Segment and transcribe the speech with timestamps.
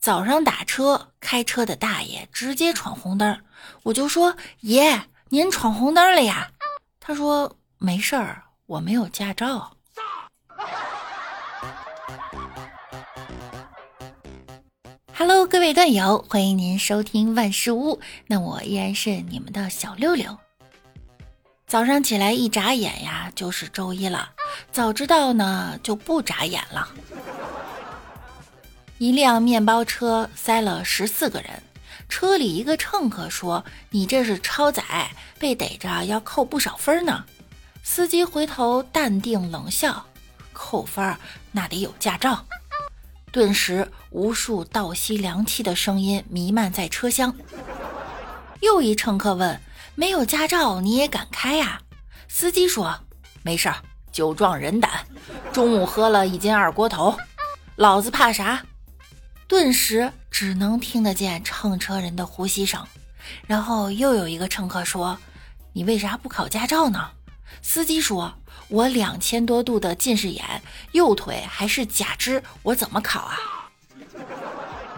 [0.00, 3.38] 早上打车，开车的大爷直接闯红灯，
[3.82, 6.52] 我就说：“爷，您闯红灯了呀？”
[6.98, 9.76] 他说：“没事儿，我没有驾照。”
[15.14, 18.00] Hello，各位段友，欢迎您收听万事屋。
[18.26, 20.38] 那我依然是你们的小六六。
[21.66, 24.30] 早上起来一眨眼呀，就是周一了。
[24.72, 26.88] 早知道呢，就不眨眼了。
[29.00, 31.62] 一辆面包车塞了十四个人，
[32.10, 37.24] 车里一个乘客说：“你这是超载，被逮着要扣不少分呢。”
[37.82, 40.04] 司机回头淡定冷笑
[40.52, 41.16] ：“扣分
[41.50, 42.44] 那得有驾照。”
[43.32, 47.34] 顿时，无数倒吸凉气的声音弥漫在车厢。
[48.60, 49.58] 又一乘客问
[49.96, 51.80] ：“没有驾照你也敢开呀？”
[52.28, 53.00] 司机说
[53.42, 53.76] ：“没事儿，
[54.12, 55.06] 酒壮人胆。
[55.54, 57.16] 中午喝了一斤二锅头，
[57.76, 58.62] 老子怕啥？”
[59.50, 62.86] 顿时只能听得见乘车人的呼吸声，
[63.48, 65.18] 然后又有一个乘客说
[65.74, 67.10] ：“你为啥不考驾照呢？”
[67.60, 68.32] 司机说
[68.70, 73.36] ：“我两千多度的近视眼，右腿还是假肢，我怎么考啊？”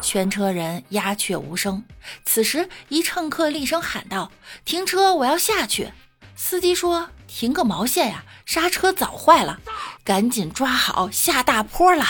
[0.03, 1.83] 全车人鸦雀无声。
[2.27, 4.31] 此时，一乘客厉声喊道
[4.67, 5.15] ：“停车！
[5.15, 5.91] 我要下去！”
[6.37, 9.59] 司机说：“停个毛线呀，刹车早坏了，
[10.05, 12.05] 赶紧抓好，下大坡了。”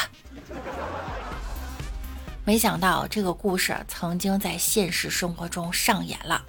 [2.44, 6.44] 没想到这个故事曾经在现实生活中上演了。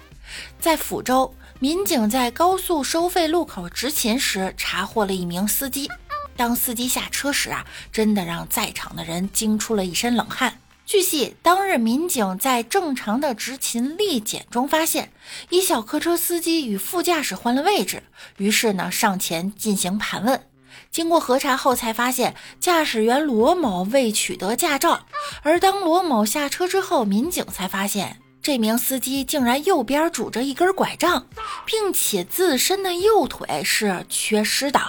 [0.58, 5.88] 在抚州，民警在高速收费路口执勤时，查获了一名司机。
[6.36, 10.58] 当司机下车时啊，真的让在场的人惊出了一身冷汗。
[10.84, 15.12] 据悉，当日民警在正常的执勤立检中发现，
[15.48, 18.02] 一小客车司机与副驾驶换了位置，
[18.38, 20.42] 于是呢上前进行盘问。
[20.90, 25.06] 经过核查后，才发现驾驶员罗某未取得驾照。
[25.42, 31.26] 而当罗某下车之后，民警才发现这名司机竟然右边拄着一根拐杖，
[31.64, 34.80] 并且自身的右腿是缺失的。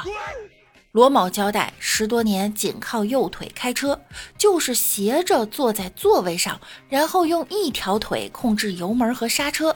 [0.91, 3.99] 罗某交代，十多年仅靠右腿开车，
[4.37, 6.57] 就是斜着坐在座位上，
[6.87, 9.75] 然后用一条腿控制油门和刹车。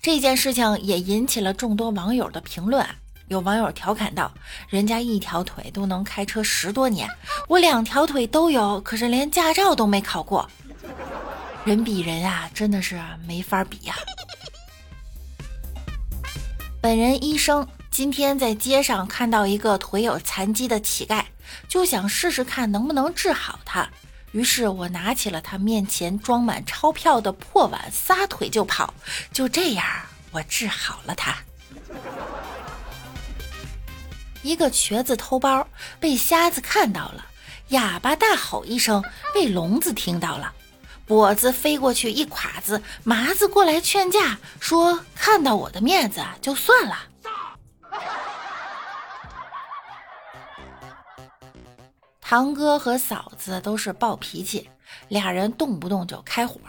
[0.00, 2.86] 这件事情也引起了众多网友的评论。
[3.28, 4.32] 有网友调侃道
[4.68, 7.08] ：“人家一条腿都能开车十多年，
[7.48, 10.48] 我两条腿都有，可是连驾照都没考过。
[11.64, 13.94] 人比人啊，真的是没法比呀。”
[16.82, 21.24] 本人医生今天在街上看到一个腿有残疾的乞丐，
[21.66, 23.88] 就想试试看能不能治好他。
[24.32, 28.92] 于是我拿起了他面前装满钞票的破碗，撒腿就跑。
[29.32, 29.86] 就这样，
[30.30, 31.34] 我治好了他。
[34.44, 35.66] 一个瘸子偷包
[35.98, 37.24] 被瞎子看到了，
[37.68, 40.52] 哑巴大吼一声被聋子听到了，
[41.08, 46.98] 跛子飞过去一垮子，麻子过来劝架，说看到我的面子就算了。
[52.20, 54.68] 堂哥和嫂子都是暴脾气，
[55.08, 56.60] 俩人动不动就开火，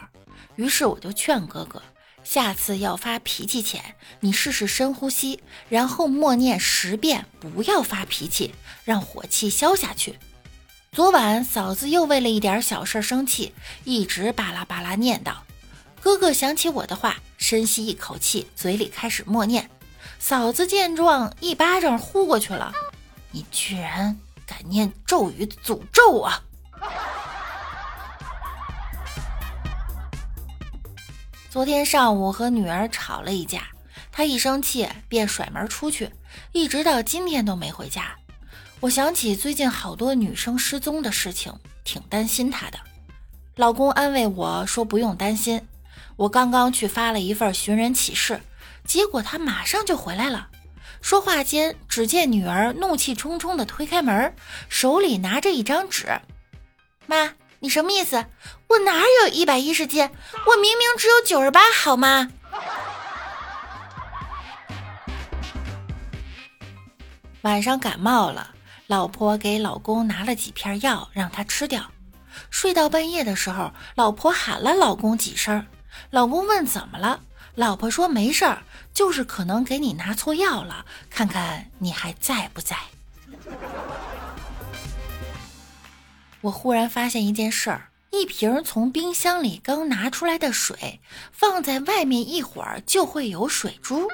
[0.54, 1.82] 于是我就劝哥哥。
[2.26, 8.52] 下次要发脾气前，你试试深呼吸，然后默念十遍“不要发脾气”，
[8.84, 10.18] 让火气消下去。
[10.90, 13.54] 昨晚嫂子又为了一点小事生气，
[13.84, 15.34] 一直巴拉巴拉念叨。
[16.00, 19.70] 哥哥想起我的话，深吸一口气，嘴里开始默念。
[20.18, 22.72] 嫂子见状，一巴掌呼过去了
[23.30, 26.42] ：“你居然敢念咒语诅咒啊！”
[31.56, 33.68] 昨天上午和女儿吵了一架，
[34.12, 36.10] 她一生气便甩门出去，
[36.52, 38.14] 一直到今天都没回家。
[38.78, 41.50] 我想起最近好多女生失踪的事情，
[41.82, 42.78] 挺担心她的。
[43.54, 45.66] 老公安慰我说不用担心，
[46.16, 48.38] 我刚刚去发了一份寻人启事，
[48.84, 50.50] 结果他马上就回来了。
[51.00, 54.34] 说话间，只见女儿怒气冲冲地推开门，
[54.68, 56.20] 手里拿着一张纸，
[57.06, 57.32] 妈。
[57.60, 58.26] 你什么意思？
[58.68, 60.10] 我哪有一百一十斤？
[60.46, 62.30] 我明明只有九十八，好吗？
[67.42, 68.54] 晚上感冒了，
[68.86, 71.90] 老婆给老公拿了几片药让他吃掉。
[72.50, 75.64] 睡到半夜的时候，老婆喊了老公几声，
[76.10, 77.20] 老公问怎么了，
[77.54, 78.62] 老婆说没事儿，
[78.92, 82.76] 就是可能给你拿错药了，看看你还在不在。
[86.42, 91.00] 我忽然发现一件事儿：一瓶从冰箱里刚拿出来的水，
[91.32, 94.08] 放在外面一会儿就会有水珠。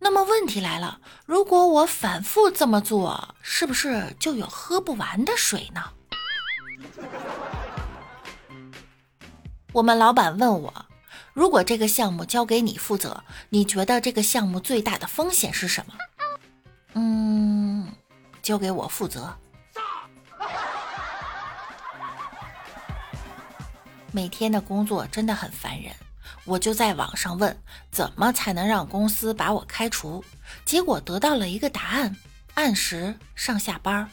[0.00, 5.82] 那么问题来了，如果我反复这么做，是不是就有喝不完的水呢？
[9.72, 10.86] 我们老板问我，
[11.32, 15.94] 如果这个项目交给你负责，你觉得这个项目最大的风险是什么？
[16.94, 17.92] 嗯，
[18.42, 19.34] 交给我负责。
[24.14, 25.90] 每天的工作真的很烦人，
[26.44, 27.56] 我就在网上问
[27.90, 30.22] 怎么才能让公司把我开除，
[30.66, 32.14] 结果得到了一个答案：
[32.52, 34.10] 按时上下班。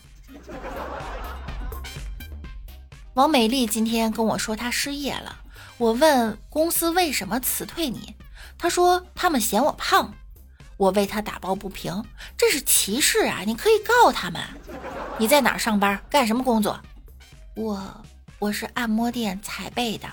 [3.16, 5.42] 王美丽今天跟我说她失业了，
[5.78, 8.16] 我问公司为什么辞退你，
[8.57, 10.13] 她说他们嫌我胖，
[10.78, 12.06] 我为她打抱不平，
[12.38, 13.44] 这是歧视啊！
[13.45, 14.42] 你可以告他们。
[15.18, 16.02] 你在哪儿上班？
[16.10, 16.80] 干什么工作？
[17.57, 18.02] 我。
[18.40, 20.08] 我是按摩店踩背的。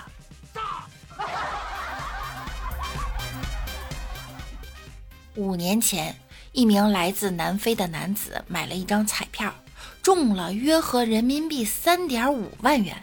[5.36, 6.16] 五年前，
[6.50, 9.54] 一名来自南非的男子买了一张彩票，
[10.02, 13.00] 中了约合人民币三点五万元。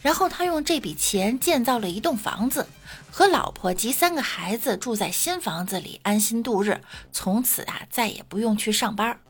[0.00, 2.66] 然后他用这笔钱建造了一栋房子，
[3.10, 6.80] 和老婆及三个孩子住在新房子里，安心度日。
[7.12, 9.20] 从此啊，再也不用去上班。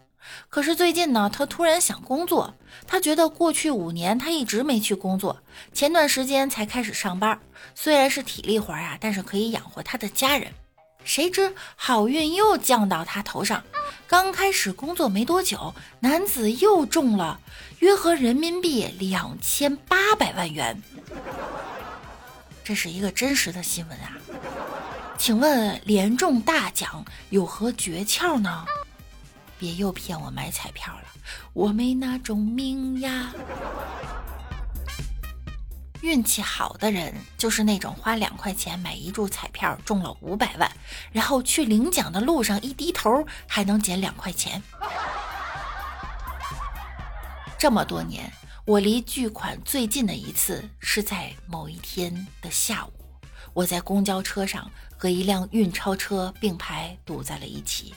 [0.48, 2.54] 可是最近呢，他突然想工作。
[2.86, 5.42] 他觉得过去五年他一直没去工作，
[5.72, 7.38] 前段时间才开始上班。
[7.74, 10.52] 虽然是体力活呀，但是可以养活他的家人。
[11.04, 13.62] 谁知好运又降到他头上，
[14.06, 17.40] 刚开始工作没多久，男子又中了
[17.80, 20.80] 约合人民币两千八百万元。
[22.64, 24.16] 这是一个真实的新闻啊！
[25.18, 28.64] 请问连中大奖有何诀窍呢？
[29.62, 31.04] 别又骗我买彩票了，
[31.52, 33.32] 我没那种命呀。
[36.00, 40.68] 运气好的人就是那种花两块钱买一注彩票中了五百万，
[41.12, 44.60] 然后去领奖的路上一低头还能捡两块钱。
[47.56, 48.32] 这么多年，
[48.64, 52.92] 我离巨款最近的一次是在某一天的下午，
[53.52, 54.68] 我在公交车上
[54.98, 57.94] 和一辆运钞车并排堵在了一起。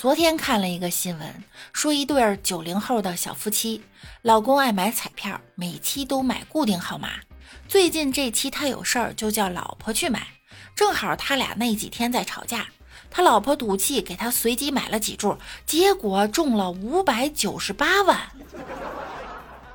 [0.00, 1.44] 昨天看了一个新闻，
[1.74, 3.82] 说一对九零后的小夫妻，
[4.22, 7.10] 老公爱买彩票，每期都买固定号码。
[7.68, 10.26] 最近这期他有事儿，就叫老婆去买。
[10.74, 12.66] 正好他俩那几天在吵架，
[13.10, 15.36] 他老婆赌气给他随机买了几注，
[15.66, 18.18] 结果中了五百九十八万。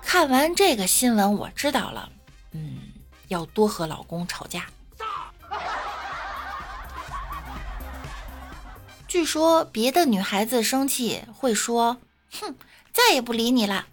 [0.02, 2.10] 看完这个新闻，我知道了，
[2.54, 2.80] 嗯，
[3.28, 4.66] 要多和老公吵架。
[9.16, 12.02] 据说别的女孩子生气会说
[12.38, 12.54] ：“哼，
[12.92, 13.88] 再也不理你了。”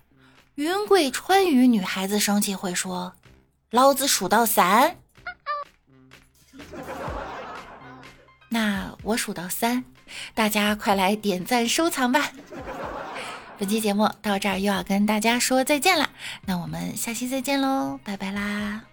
[0.56, 3.12] 云贵川渝女孩子生气会说
[3.70, 4.96] ：“老子数到三。
[8.50, 9.84] ”那我数到三，
[10.34, 12.32] 大家快来点赞收藏吧。
[13.56, 16.10] 本期节目到这儿又要跟大家说再见了，
[16.46, 18.91] 那我们下期再见喽，拜拜啦。